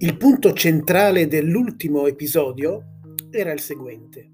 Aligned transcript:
Il 0.00 0.16
punto 0.16 0.52
centrale 0.52 1.26
dell'ultimo 1.26 2.06
episodio 2.06 3.00
era 3.30 3.50
il 3.50 3.58
seguente. 3.58 4.30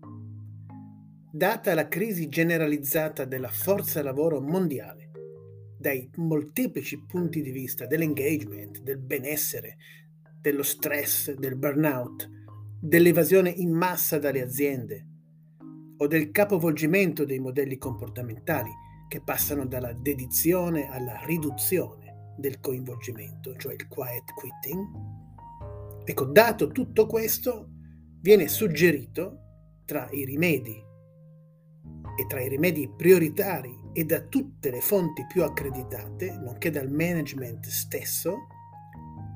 Data 1.33 1.73
la 1.73 1.89
crisi 1.89 2.29
generalizzata 2.29 3.25
della 3.25 3.49
forza 3.49 4.03
lavoro 4.03 4.43
mondiale, 4.43 5.11
dai 5.79 6.07
molteplici 6.17 7.03
punti 7.07 7.41
di 7.41 7.51
vista 7.51 7.87
dell'engagement, 7.87 8.83
del 8.83 8.99
benessere, 8.99 9.79
dello 10.39 10.63
stress, 10.63 11.33
del 11.33 11.57
burnout, 11.57 12.29
dell'evasione 12.79 13.49
in 13.49 13.73
massa 13.73 14.19
dalle 14.19 14.43
aziende 14.43 15.07
o 15.97 16.07
del 16.07 16.31
capovolgimento 16.31 17.25
dei 17.25 17.39
modelli 17.39 17.79
comportamentali 17.79 18.71
che 19.09 19.23
passano 19.23 19.65
dalla 19.65 19.95
dedizione 19.95 20.91
alla 20.91 21.25
riduzione 21.25 22.35
del 22.37 22.61
coinvolgimento, 22.61 23.57
cioè 23.57 23.73
il 23.73 23.89
quiet 23.89 24.35
quitting, 24.35 25.14
Ecco, 26.05 26.25
dato 26.25 26.69
tutto 26.69 27.07
questo, 27.07 27.71
viene 28.21 28.49
suggerito 28.49 29.39
tra 29.85 30.09
i 30.11 30.25
rimedi. 30.25 30.83
E 32.17 32.27
tra 32.29 32.41
i 32.41 32.49
rimedi 32.49 32.91
prioritari 32.95 33.75
e 33.93 34.05
da 34.05 34.21
tutte 34.21 34.71
le 34.71 34.81
fonti 34.81 35.25
più 35.27 35.43
accreditate, 35.43 36.39
nonché 36.39 36.71
dal 36.71 36.91
management 36.91 37.67
stesso, 37.67 38.47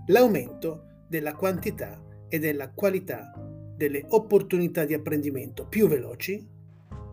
l'aumento 0.06 1.04
della 1.08 1.34
quantità 1.34 2.02
e 2.28 2.38
della 2.38 2.70
qualità 2.70 3.32
delle 3.76 4.04
opportunità 4.08 4.84
di 4.84 4.92
apprendimento 4.92 5.66
più 5.66 5.86
veloci 5.86 6.46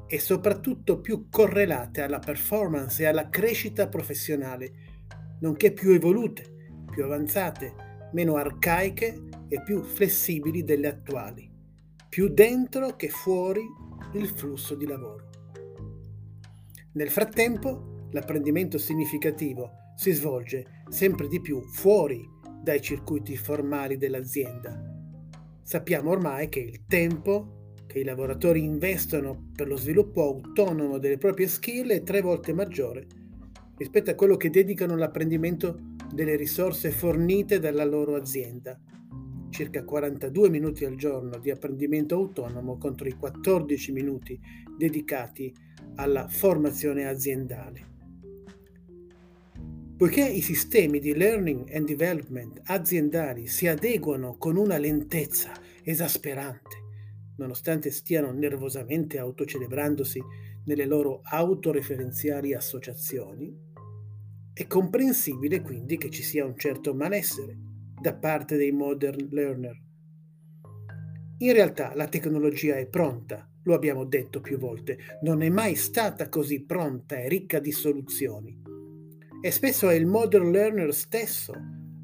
e 0.07 0.19
soprattutto 0.19 0.99
più 0.99 1.29
correlate 1.29 2.01
alla 2.01 2.19
performance 2.19 3.01
e 3.01 3.05
alla 3.05 3.29
crescita 3.29 3.87
professionale, 3.87 4.71
nonché 5.39 5.71
più 5.71 5.91
evolute, 5.91 6.73
più 6.89 7.03
avanzate, 7.03 8.09
meno 8.13 8.35
arcaiche 8.35 9.34
e 9.47 9.61
più 9.61 9.81
flessibili 9.81 10.63
delle 10.63 10.87
attuali, 10.87 11.49
più 12.09 12.29
dentro 12.29 12.95
che 12.95 13.09
fuori 13.09 13.63
il 14.13 14.27
flusso 14.27 14.75
di 14.75 14.85
lavoro. 14.85 15.29
Nel 16.93 17.09
frattempo, 17.09 18.07
l'apprendimento 18.11 18.77
significativo 18.77 19.71
si 19.95 20.11
svolge 20.11 20.83
sempre 20.89 21.27
di 21.27 21.41
più 21.41 21.61
fuori 21.61 22.25
dai 22.61 22.81
circuiti 22.81 23.35
formali 23.35 23.97
dell'azienda. 23.97 24.81
Sappiamo 25.61 26.11
ormai 26.11 26.49
che 26.49 26.59
il 26.59 26.85
tempo 26.85 27.73
che 27.85 27.99
i 27.99 28.03
lavoratori 28.03 28.63
investono 28.63 29.51
per 29.55 29.67
lo 29.67 29.77
sviluppo 29.77 30.21
autonomo 30.23 30.97
delle 30.97 31.17
proprie 31.17 31.47
skill 31.47 31.89
è 31.89 32.03
tre 32.03 32.21
volte 32.21 32.53
maggiore 32.53 33.07
rispetto 33.77 34.09
a 34.09 34.15
quello 34.15 34.37
che 34.37 34.49
dedicano 34.49 34.93
all'apprendimento 34.93 35.77
delle 36.13 36.35
risorse 36.35 36.91
fornite 36.91 37.59
dalla 37.59 37.83
loro 37.83 38.15
azienda 38.15 38.79
circa 39.55 39.85
42 39.85 40.49
minuti 40.49 40.83
al 40.83 40.95
giorno 40.97 41.37
di 41.37 41.49
apprendimento 41.49 42.15
autonomo 42.15 42.77
contro 42.77 43.07
i 43.07 43.13
14 43.13 43.93
minuti 43.93 44.37
dedicati 44.77 45.55
alla 45.95 46.27
formazione 46.27 47.07
aziendale. 47.07 47.93
Poiché 49.95 50.27
i 50.27 50.41
sistemi 50.41 50.99
di 50.99 51.15
learning 51.15 51.73
and 51.73 51.87
development 51.87 52.59
aziendali 52.65 53.47
si 53.47 53.67
adeguano 53.67 54.35
con 54.37 54.57
una 54.57 54.77
lentezza 54.77 55.53
esasperante, 55.83 56.83
nonostante 57.37 57.91
stiano 57.91 58.33
nervosamente 58.33 59.17
autocelebrandosi 59.19 60.21
nelle 60.65 60.85
loro 60.85 61.21
autoreferenziali 61.23 62.53
associazioni, 62.53 63.57
è 64.51 64.67
comprensibile 64.67 65.61
quindi 65.61 65.95
che 65.95 66.09
ci 66.09 66.23
sia 66.23 66.43
un 66.43 66.57
certo 66.57 66.93
malessere 66.93 67.74
da 68.05 68.13
parte 68.13 68.55
dei 68.55 68.71
modern 68.71 69.29
learner. 69.31 69.81
In 71.39 71.53
realtà 71.53 71.95
la 71.95 72.07
tecnologia 72.07 72.75
è 72.75 72.85
pronta, 72.85 73.49
lo 73.63 73.73
abbiamo 73.73 74.05
detto 74.05 74.41
più 74.41 74.59
volte, 74.59 74.99
non 75.23 75.41
è 75.41 75.49
mai 75.49 75.73
stata 75.73 76.29
così 76.29 76.63
pronta 76.65 77.15
e 77.15 77.27
ricca 77.27 77.57
di 77.57 77.71
soluzioni. 77.71 78.61
E 79.41 79.49
spesso 79.49 79.89
è 79.89 79.95
il 79.95 80.05
modern 80.05 80.51
learner 80.51 80.93
stesso 80.93 81.53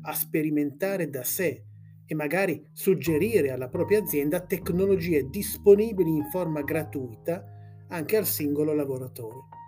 a 0.01 0.13
sperimentare 0.15 1.07
da 1.07 1.23
sé 1.23 1.65
e 2.03 2.15
magari 2.15 2.67
suggerire 2.73 3.51
alla 3.51 3.69
propria 3.69 3.99
azienda 3.99 4.39
tecnologie 4.39 5.29
disponibili 5.29 6.09
in 6.09 6.25
forma 6.31 6.63
gratuita 6.63 7.45
anche 7.89 8.17
al 8.17 8.25
singolo 8.25 8.73
lavoratore 8.73 9.60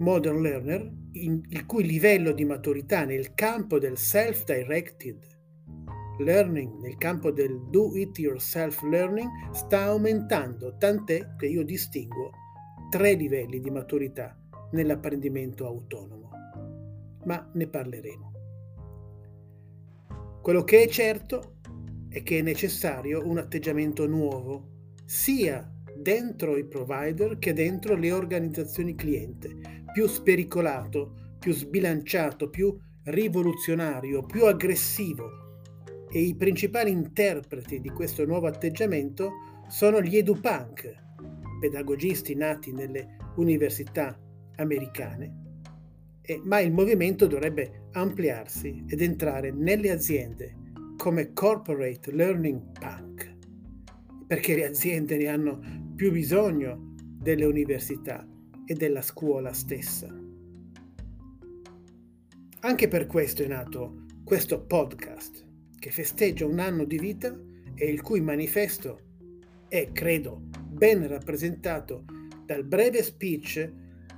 modern 0.00 0.42
learner 0.42 0.92
in, 1.12 1.40
il 1.48 1.66
cui 1.66 1.84
livello 1.84 2.32
di 2.32 2.44
maturità 2.44 3.04
nel 3.04 3.34
campo 3.34 3.78
del 3.78 3.96
self-directed 3.96 5.38
learning, 6.18 6.80
nel 6.80 6.96
campo 6.98 7.30
del 7.30 7.68
do 7.70 7.94
it 7.96 8.18
yourself 8.18 8.82
learning, 8.82 9.28
sta 9.52 9.84
aumentando, 9.84 10.76
tant'è 10.76 11.34
che 11.36 11.46
io 11.46 11.64
distingo 11.64 12.32
tre 12.90 13.14
livelli 13.14 13.60
di 13.60 13.70
maturità 13.70 14.36
nell'apprendimento 14.72 15.66
autonomo. 15.66 16.30
Ma 17.24 17.48
ne 17.54 17.66
parleremo. 17.66 18.32
Quello 20.42 20.64
che 20.64 20.82
è 20.82 20.88
certo 20.88 21.56
è 22.08 22.22
che 22.22 22.38
è 22.38 22.42
necessario 22.42 23.26
un 23.26 23.38
atteggiamento 23.38 24.06
nuovo, 24.06 24.68
sia 25.04 25.70
dentro 25.94 26.56
i 26.56 26.64
provider 26.64 27.38
che 27.38 27.52
dentro 27.52 27.94
le 27.94 28.10
organizzazioni 28.10 28.94
cliente, 28.94 29.79
più 29.92 30.06
spericolato, 30.06 31.36
più 31.38 31.52
sbilanciato, 31.52 32.48
più 32.48 32.76
rivoluzionario, 33.04 34.24
più 34.24 34.44
aggressivo. 34.44 35.38
E 36.10 36.20
i 36.20 36.34
principali 36.34 36.90
interpreti 36.90 37.80
di 37.80 37.88
questo 37.90 38.24
nuovo 38.24 38.46
atteggiamento 38.46 39.30
sono 39.68 40.00
gli 40.02 40.16
edupunk, 40.16 40.92
pedagogisti 41.60 42.34
nati 42.34 42.72
nelle 42.72 43.16
università 43.36 44.18
americane, 44.56 45.38
e, 46.22 46.40
ma 46.44 46.60
il 46.60 46.72
movimento 46.72 47.26
dovrebbe 47.26 47.88
ampliarsi 47.92 48.84
ed 48.86 49.00
entrare 49.00 49.50
nelle 49.52 49.90
aziende 49.90 50.56
come 50.96 51.32
corporate 51.32 52.12
learning 52.12 52.60
punk, 52.78 53.36
perché 54.26 54.54
le 54.54 54.66
aziende 54.66 55.16
ne 55.16 55.26
hanno 55.28 55.60
più 55.94 56.10
bisogno 56.12 56.94
delle 57.20 57.44
università 57.44 58.26
e 58.66 58.74
della 58.74 59.02
scuola 59.02 59.52
stessa. 59.52 60.08
Anche 62.62 62.88
per 62.88 63.06
questo 63.06 63.42
è 63.42 63.46
nato 63.46 64.04
questo 64.22 64.64
podcast 64.66 65.46
che 65.78 65.90
festeggia 65.90 66.44
un 66.44 66.58
anno 66.58 66.84
di 66.84 66.98
vita 66.98 67.34
e 67.74 67.86
il 67.86 68.02
cui 68.02 68.20
manifesto 68.20 69.00
è, 69.66 69.90
credo, 69.92 70.42
ben 70.68 71.06
rappresentato 71.06 72.04
dal 72.44 72.64
breve 72.64 73.02
speech 73.02 73.72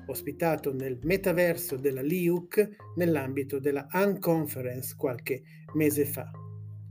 ospitato 0.07 0.73
nel 0.73 0.99
metaverso 1.03 1.77
della 1.77 2.03
LIUC 2.03 2.95
nell'ambito 2.97 3.61
della 3.61 3.87
Unconference 3.93 4.97
qualche 4.97 5.43
mese 5.75 6.05
fa 6.05 6.31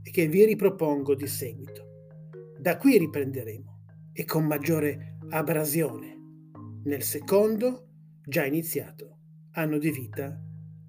e 0.02 0.10
che 0.10 0.26
vi 0.28 0.46
ripropongo 0.46 1.14
di 1.14 1.26
seguito. 1.26 1.90
Da 2.58 2.78
qui 2.78 2.96
riprenderemo 2.96 3.80
e 4.12 4.24
con 4.24 4.46
maggiore 4.46 5.18
abrasione 5.28 6.21
nel 6.84 7.02
secondo, 7.02 7.86
già 8.24 8.44
iniziato, 8.44 9.18
anno 9.52 9.78
di 9.78 9.90
vita 9.90 10.36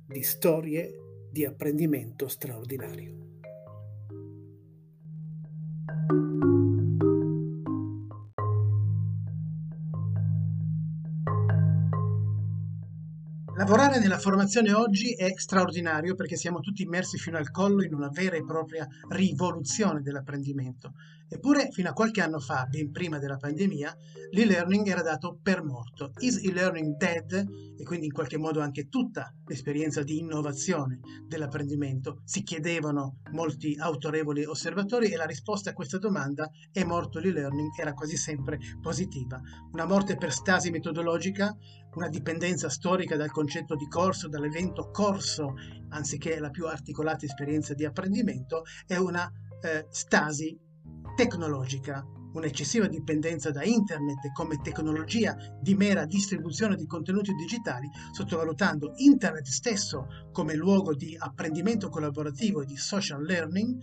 di 0.08 0.24
storie 0.24 1.28
di 1.32 1.46
apprendimento 1.46 2.28
straordinario. 2.28 3.24
Lavorare 13.64 13.98
nella 13.98 14.20
formazione 14.20 14.74
oggi 14.74 15.14
è 15.14 15.32
straordinario 15.38 16.16
perché 16.16 16.36
siamo 16.36 16.60
tutti 16.60 16.82
immersi 16.82 17.18
fino 17.18 17.38
al 17.38 17.50
collo 17.50 17.82
in 17.82 17.94
una 17.94 18.10
vera 18.10 18.36
e 18.36 18.44
propria 18.44 18.86
rivoluzione 19.08 20.02
dell'apprendimento. 20.02 20.92
Eppure, 21.30 21.70
fino 21.72 21.90
a 21.90 21.94
qualche 21.94 22.22
anno 22.22 22.40
fa, 22.40 22.66
ben 22.70 22.92
prima 22.92 23.20
della 23.20 23.38
pandemia, 23.38 23.96
l'e-learning 24.32 24.86
era 24.88 25.02
dato 25.02 25.40
per 25.42 25.64
morto. 25.64 26.12
Is 26.20 26.44
e-learning 26.44 26.98
dead? 26.98 27.32
E 27.78 27.84
quindi 27.84 28.08
in 28.08 28.12
qualche 28.12 28.38
modo 28.38 28.60
anche 28.60 28.90
tutta 28.90 29.34
l'esperienza 29.48 30.04
di 30.04 30.20
innovazione 30.20 31.00
dell'apprendimento 31.26 32.22
si 32.26 32.44
chiedevano 32.44 33.20
molti 33.32 33.76
autorevoli 33.80 34.44
osservatori 34.44 35.12
e 35.12 35.16
la 35.16 35.26
risposta 35.26 35.72
a 35.72 35.74
questa 35.74 35.98
domanda 35.98 36.50
è 36.72 36.84
morto 36.84 37.20
l'e-learning 37.20 37.72
era 37.80 37.94
quasi 37.94 38.18
sempre 38.18 38.60
positiva. 38.82 39.42
Una 39.72 39.86
morte 39.86 40.18
per 40.18 40.32
stasi 40.32 40.70
metodologica, 40.70 41.56
una 41.96 42.10
dipendenza 42.10 42.70
storica 42.70 43.16
dal 43.16 43.32
concetto 43.32 43.76
di 43.76 43.88
corso, 43.88 44.28
dall'evento 44.28 44.90
corso, 44.92 45.54
anziché 45.90 46.40
la 46.40 46.50
più 46.50 46.68
articolata 46.68 47.26
esperienza 47.26 47.74
di 47.74 47.86
apprendimento, 47.86 48.64
è 48.86 48.96
una 48.98 49.32
eh, 49.62 49.86
stasi 49.90 50.58
tecnologica 51.16 52.04
un'eccessiva 52.34 52.88
dipendenza 52.88 53.52
da 53.52 53.64
internet 53.64 54.32
come 54.34 54.60
tecnologia 54.62 55.36
di 55.62 55.76
mera 55.76 56.06
distribuzione 56.06 56.76
di 56.76 56.86
contenuti 56.86 57.34
digitali, 57.34 57.90
sottovalutando 58.12 58.94
internet 58.96 59.46
stesso 59.46 60.08
come 60.32 60.56
luogo 60.56 60.96
di 60.96 61.16
apprendimento 61.18 61.90
collaborativo 61.90 62.62
e 62.62 62.66
di 62.66 62.76
social 62.76 63.24
learning, 63.24 63.80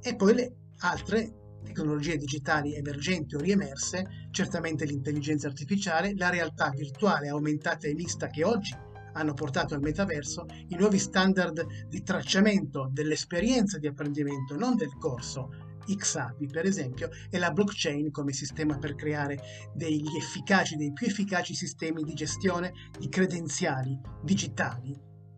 e 0.00 0.16
poi 0.16 0.34
le 0.34 0.54
altre 0.78 1.34
tecnologie 1.62 2.16
digitali 2.16 2.74
emergenti 2.74 3.34
o 3.34 3.38
riemerse, 3.38 4.28
certamente 4.30 4.84
l'intelligenza 4.84 5.46
artificiale, 5.46 6.14
la 6.16 6.30
realtà 6.30 6.70
virtuale 6.70 7.28
aumentata 7.28 7.86
e 7.86 7.94
mista 7.94 8.28
che 8.28 8.44
oggi 8.44 8.74
hanno 9.12 9.34
portato 9.34 9.74
al 9.74 9.80
metaverso, 9.80 10.46
i 10.68 10.76
nuovi 10.76 10.98
standard 10.98 11.86
di 11.88 12.02
tracciamento 12.02 12.88
dell'esperienza 12.92 13.78
di 13.78 13.86
apprendimento, 13.86 14.56
non 14.56 14.76
del 14.76 14.96
corso, 14.98 15.68
XAPI 15.86 16.46
per 16.46 16.66
esempio, 16.66 17.08
e 17.30 17.38
la 17.38 17.50
blockchain 17.50 18.10
come 18.10 18.32
sistema 18.32 18.78
per 18.78 18.94
creare 18.94 19.40
degli 19.74 20.16
efficaci, 20.16 20.76
dei 20.76 20.92
più 20.92 21.06
efficaci 21.06 21.54
sistemi 21.54 22.04
di 22.04 22.14
gestione 22.14 22.72
di 22.98 23.08
credenziali 23.08 23.98
digitali 24.22 24.96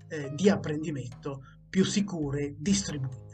eh, 0.09 0.33
di 0.35 0.49
apprendimento 0.51 1.43
più 1.69 1.85
sicure, 1.85 2.55
distribuite. 2.59 3.32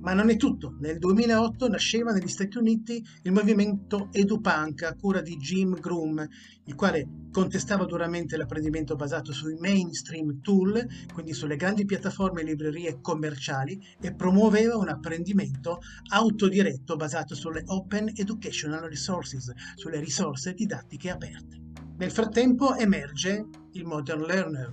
Ma 0.00 0.12
non 0.12 0.30
è 0.30 0.36
tutto. 0.36 0.76
Nel 0.78 0.98
2008 0.98 1.68
nasceva 1.68 2.12
negli 2.12 2.28
Stati 2.28 2.56
Uniti 2.56 3.04
il 3.22 3.32
movimento 3.32 4.08
EduPunk 4.12 4.84
a 4.84 4.94
cura 4.94 5.20
di 5.20 5.36
Jim 5.36 5.78
Groom, 5.78 6.24
il 6.64 6.74
quale 6.76 7.26
contestava 7.32 7.84
duramente 7.84 8.36
l'apprendimento 8.36 8.94
basato 8.94 9.32
sui 9.32 9.56
mainstream 9.58 10.40
tool, 10.40 10.86
quindi 11.12 11.32
sulle 11.32 11.56
grandi 11.56 11.84
piattaforme 11.84 12.42
e 12.42 12.44
librerie 12.44 13.00
commerciali, 13.00 13.78
e 14.00 14.14
promuoveva 14.14 14.76
un 14.76 14.88
apprendimento 14.88 15.80
autodiretto 16.10 16.94
basato 16.94 17.34
sulle 17.34 17.64
Open 17.66 18.12
Educational 18.14 18.88
Resources, 18.88 19.52
sulle 19.74 19.98
risorse 19.98 20.54
didattiche 20.54 21.10
aperte. 21.10 21.60
Nel 21.96 22.12
frattempo 22.12 22.76
emerge 22.76 23.44
il 23.72 23.84
modern 23.84 24.22
learner, 24.22 24.72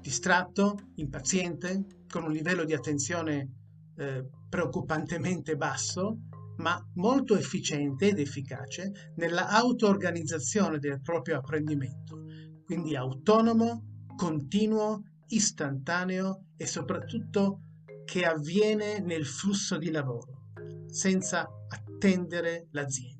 distratto, 0.00 0.78
impaziente, 0.94 1.84
con 2.08 2.24
un 2.24 2.32
livello 2.32 2.64
di 2.64 2.72
attenzione 2.72 3.50
eh, 3.96 4.24
preoccupantemente 4.48 5.56
basso, 5.56 6.18
ma 6.58 6.82
molto 6.94 7.36
efficiente 7.36 8.08
ed 8.08 8.18
efficace 8.18 9.12
nella 9.16 9.48
auto-organizzazione 9.48 10.78
del 10.78 11.00
proprio 11.02 11.38
apprendimento, 11.38 12.22
quindi 12.64 12.96
autonomo, 12.96 14.04
continuo, 14.16 15.02
istantaneo 15.28 16.46
e 16.56 16.66
soprattutto 16.66 17.60
che 18.04 18.24
avviene 18.24 19.00
nel 19.00 19.26
flusso 19.26 19.76
di 19.76 19.90
lavoro, 19.90 20.50
senza 20.86 21.46
attendere 21.68 22.68
l'azienda. 22.70 23.14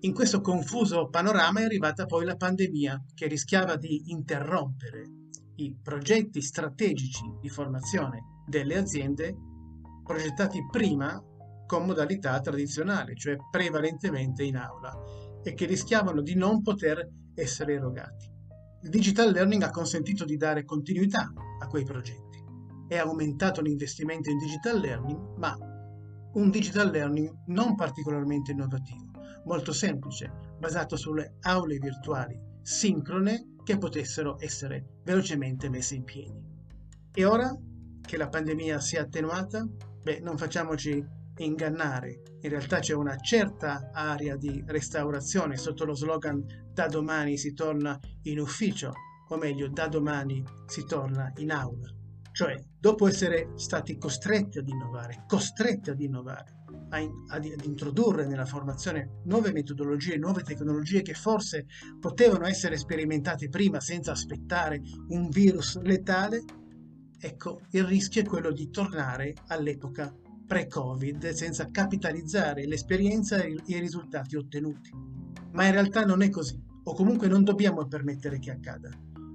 In 0.00 0.14
questo 0.14 0.40
confuso 0.40 1.08
panorama 1.08 1.60
è 1.60 1.64
arrivata 1.64 2.06
poi 2.06 2.24
la 2.24 2.36
pandemia 2.36 3.04
che 3.14 3.26
rischiava 3.26 3.76
di 3.76 4.10
interrompere 4.10 5.16
i 5.56 5.74
progetti 5.82 6.40
strategici 6.40 7.24
di 7.40 7.48
formazione 7.48 8.42
delle 8.46 8.76
aziende 8.76 9.36
progettati 10.08 10.66
prima 10.70 11.22
con 11.66 11.84
modalità 11.84 12.40
tradizionali, 12.40 13.14
cioè 13.14 13.36
prevalentemente 13.50 14.42
in 14.42 14.56
aula, 14.56 14.98
e 15.42 15.52
che 15.52 15.66
rischiavano 15.66 16.22
di 16.22 16.34
non 16.34 16.62
poter 16.62 17.06
essere 17.34 17.74
erogati. 17.74 18.26
Il 18.80 18.88
digital 18.88 19.30
learning 19.30 19.62
ha 19.64 19.70
consentito 19.70 20.24
di 20.24 20.38
dare 20.38 20.64
continuità 20.64 21.30
a 21.60 21.66
quei 21.66 21.84
progetti. 21.84 22.42
È 22.88 22.96
aumentato 22.96 23.60
l'investimento 23.60 24.30
in 24.30 24.38
digital 24.38 24.80
learning, 24.80 25.36
ma 25.36 25.54
un 26.32 26.50
digital 26.50 26.90
learning 26.90 27.44
non 27.48 27.74
particolarmente 27.74 28.52
innovativo, 28.52 29.10
molto 29.44 29.72
semplice, 29.72 30.32
basato 30.58 30.96
sulle 30.96 31.34
aule 31.40 31.76
virtuali 31.76 32.40
sincrone 32.62 33.56
che 33.62 33.76
potessero 33.76 34.36
essere 34.40 35.00
velocemente 35.04 35.68
messe 35.68 35.96
in 35.96 36.04
piedi. 36.04 36.42
E 37.12 37.24
ora 37.26 37.54
che 38.00 38.16
la 38.16 38.28
pandemia 38.28 38.80
si 38.80 38.96
è 38.96 39.00
attenuata, 39.00 39.66
Beh, 40.08 40.20
non 40.20 40.38
facciamoci 40.38 41.04
ingannare, 41.36 42.22
in 42.40 42.48
realtà 42.48 42.78
c'è 42.78 42.94
una 42.94 43.18
certa 43.18 43.90
area 43.92 44.36
di 44.36 44.64
restaurazione 44.64 45.58
sotto 45.58 45.84
lo 45.84 45.94
slogan 45.94 46.42
da 46.72 46.86
domani 46.86 47.36
si 47.36 47.52
torna 47.52 48.00
in 48.22 48.40
ufficio, 48.40 48.90
o 49.28 49.36
meglio 49.36 49.68
da 49.68 49.86
domani 49.86 50.42
si 50.64 50.86
torna 50.86 51.30
in 51.36 51.50
aula. 51.50 51.92
Cioè, 52.32 52.58
dopo 52.80 53.06
essere 53.06 53.50
stati 53.56 53.98
costretti 53.98 54.56
ad 54.56 54.68
innovare, 54.68 55.24
costretti 55.26 55.90
ad 55.90 56.00
innovare, 56.00 56.56
ad, 56.88 57.44
introdurre 57.64 58.26
nella 58.26 58.46
formazione 58.46 59.20
nuove 59.24 59.52
metodologie, 59.52 60.16
nuove 60.16 60.42
tecnologie 60.42 61.02
che 61.02 61.12
forse 61.12 61.66
potevano 62.00 62.46
essere 62.46 62.78
sperimentate 62.78 63.50
prima 63.50 63.78
senza 63.78 64.12
aspettare 64.12 64.80
un 65.08 65.28
virus 65.28 65.78
letale, 65.82 66.44
Ecco, 67.20 67.62
il 67.70 67.84
rischio 67.84 68.22
è 68.22 68.24
quello 68.24 68.52
di 68.52 68.70
tornare 68.70 69.34
all'epoca 69.48 70.14
pre-Covid 70.46 71.30
senza 71.30 71.66
capitalizzare 71.70 72.66
l'esperienza 72.66 73.42
e 73.42 73.56
i 73.66 73.78
risultati 73.78 74.36
ottenuti. 74.36 74.90
Ma 75.52 75.66
in 75.66 75.72
realtà 75.72 76.04
non 76.04 76.22
è 76.22 76.30
così, 76.30 76.62
o 76.84 76.94
comunque 76.94 77.26
non 77.26 77.42
dobbiamo 77.42 77.86
permettere 77.86 78.38
che 78.38 78.52
accada. 78.52 78.90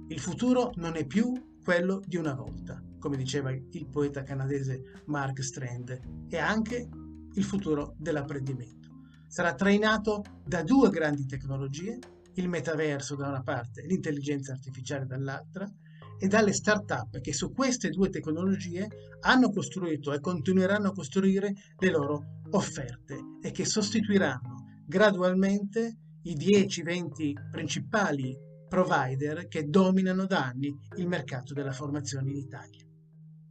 Il 0.08 0.18
futuro 0.18 0.72
non 0.76 0.96
è 0.96 1.06
più 1.06 1.58
quello 1.62 2.00
di 2.04 2.16
una 2.16 2.34
volta, 2.34 2.82
come 2.98 3.16
diceva 3.16 3.50
il 3.50 3.86
poeta 3.90 4.22
canadese 4.22 5.02
Mark 5.06 5.42
Strand, 5.42 6.26
è 6.28 6.38
anche 6.38 6.88
il 7.32 7.44
futuro 7.44 7.94
dell'apprendimento. 7.98 8.88
Sarà 9.28 9.54
trainato 9.54 10.22
da 10.44 10.62
due 10.62 10.90
grandi 10.90 11.26
tecnologie, 11.26 11.98
il 12.34 12.48
metaverso 12.48 13.14
da 13.14 13.28
una 13.28 13.42
parte 13.42 13.82
e 13.82 13.86
l'intelligenza 13.86 14.52
artificiale 14.52 15.06
dall'altra, 15.06 15.70
e 16.18 16.26
dalle 16.26 16.52
start-up 16.52 17.20
che 17.20 17.32
su 17.32 17.52
queste 17.52 17.90
due 17.90 18.08
tecnologie 18.08 18.88
hanno 19.20 19.50
costruito 19.50 20.12
e 20.12 20.20
continueranno 20.20 20.88
a 20.88 20.92
costruire 20.92 21.54
le 21.78 21.90
loro 21.90 22.40
offerte 22.50 23.18
e 23.42 23.50
che 23.50 23.64
sostituiranno 23.64 24.82
gradualmente 24.86 25.96
i 26.22 26.36
10-20 26.36 27.50
principali 27.50 28.36
provider 28.68 29.46
che 29.48 29.64
dominano 29.64 30.26
da 30.26 30.46
anni 30.46 30.74
il 30.96 31.06
mercato 31.06 31.52
della 31.52 31.72
formazione 31.72 32.30
in 32.30 32.36
Italia. 32.36 32.84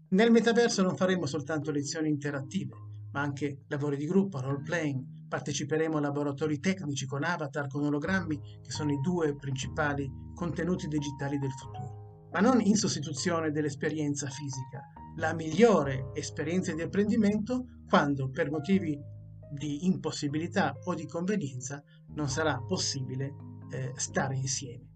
Nel 0.09 0.31
metaverso 0.31 0.83
non 0.83 0.95
faremo 0.95 1.25
soltanto 1.25 1.71
lezioni 1.71 2.09
interattive, 2.09 2.75
ma 3.11 3.21
anche 3.21 3.63
lavori 3.67 3.97
di 3.97 4.05
gruppo, 4.05 4.39
role 4.39 4.61
playing, 4.61 5.27
parteciperemo 5.27 5.97
a 5.97 6.01
laboratori 6.01 6.59
tecnici 6.59 7.05
con 7.05 7.23
avatar, 7.23 7.67
con 7.67 7.83
ologrammi, 7.83 8.39
che 8.61 8.71
sono 8.71 8.91
i 8.91 8.99
due 9.01 9.35
principali 9.35 10.11
contenuti 10.35 10.87
digitali 10.87 11.39
del 11.39 11.51
futuro 11.51 12.02
ma 12.33 12.39
non 12.39 12.59
in 12.61 12.75
sostituzione 12.75 13.51
dell'esperienza 13.51 14.27
fisica, 14.27 14.81
la 15.17 15.33
migliore 15.33 16.09
esperienza 16.13 16.73
di 16.73 16.81
apprendimento 16.81 17.67
quando 17.87 18.29
per 18.29 18.49
motivi 18.49 18.99
di 19.51 19.85
impossibilità 19.85 20.75
o 20.85 20.95
di 20.95 21.05
convenienza 21.05 21.81
non 22.15 22.27
sarà 22.27 22.59
possibile 22.67 23.35
eh, 23.71 23.91
stare 23.95 24.35
insieme. 24.35 24.93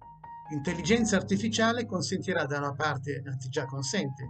L'intelligenza 0.49 1.15
artificiale 1.15 1.85
consentirà 1.85 2.45
da 2.45 2.57
una 2.57 2.73
parte, 2.73 3.21
anzi 3.23 3.49
già 3.49 3.65
consente, 3.65 4.27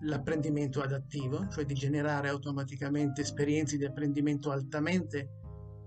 l'apprendimento 0.00 0.80
adattivo, 0.80 1.46
cioè 1.48 1.64
di 1.64 1.74
generare 1.74 2.28
automaticamente 2.28 3.20
esperienze 3.20 3.76
di 3.76 3.84
apprendimento 3.84 4.50
altamente 4.50 5.28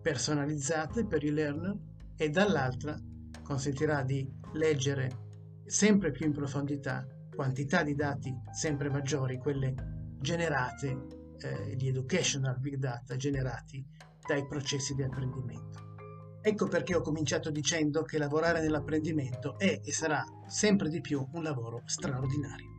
personalizzate 0.01 1.05
per 1.05 1.23
i 1.23 1.31
learner 1.31 1.77
e 2.15 2.29
dall'altra 2.29 2.97
consentirà 3.43 4.03
di 4.03 4.25
leggere 4.53 5.30
sempre 5.71 6.11
più 6.11 6.25
in 6.25 6.33
profondità, 6.33 7.07
quantità 7.33 7.81
di 7.81 7.95
dati 7.95 8.35
sempre 8.51 8.89
maggiori, 8.89 9.37
quelle 9.37 9.73
generate, 10.19 11.07
eh, 11.37 11.75
di 11.77 11.87
educational 11.87 12.59
big 12.59 12.75
data 12.75 13.15
generati 13.15 13.81
dai 14.27 14.45
processi 14.45 14.93
di 14.93 15.01
apprendimento. 15.01 15.79
Ecco 16.41 16.67
perché 16.67 16.93
ho 16.93 17.01
cominciato 17.01 17.49
dicendo 17.51 18.03
che 18.03 18.17
lavorare 18.17 18.59
nell'apprendimento 18.59 19.57
è 19.57 19.79
e 19.81 19.93
sarà 19.93 20.21
sempre 20.45 20.89
di 20.89 20.99
più 20.99 21.25
un 21.31 21.43
lavoro 21.43 21.83
straordinario. 21.85 22.70